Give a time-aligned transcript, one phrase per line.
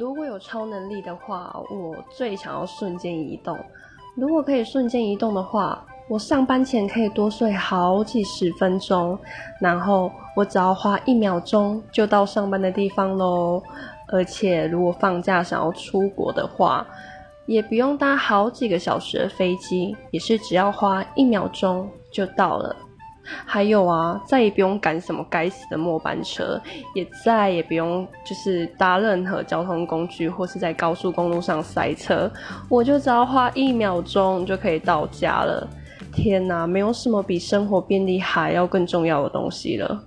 [0.00, 3.58] 如果有超能力的话，我最想要瞬间移动。
[4.14, 9.18] 如果可以瞬间移动的话，我上班前可以多睡好几十分钟，
[9.60, 13.62] 然后我只要花一秒钟就到上班的地方喽。
[14.08, 16.86] 而且如果放假想要出国的话，
[17.44, 22.74] 也不用搭好几个小时的飞机，也是只要花一秒钟就到了。
[23.44, 26.60] 还有啊，再也不用赶什么该死的末班车，
[26.94, 32.30] 也再也不用就是搭任何交通工具或是在高速公路上塞车，
[32.68, 35.68] 我就只要花一秒钟就可以到家了。
[36.12, 40.04] 天哪，没有什么比生活便利还要更重要的东西了。